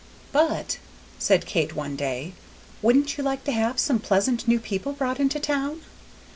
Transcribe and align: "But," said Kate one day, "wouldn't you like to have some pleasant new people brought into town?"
"But," 0.31 0.79
said 1.19 1.45
Kate 1.45 1.75
one 1.75 1.95
day, 1.95 2.33
"wouldn't 2.81 3.19
you 3.19 3.23
like 3.23 3.43
to 3.43 3.51
have 3.51 3.77
some 3.77 3.99
pleasant 3.99 4.47
new 4.47 4.59
people 4.59 4.93
brought 4.93 5.19
into 5.19 5.39
town?" 5.39 5.81